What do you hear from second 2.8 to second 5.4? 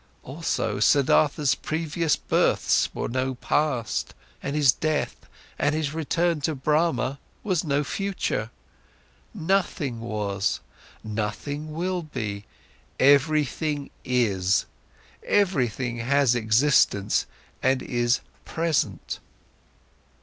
were no past, and his death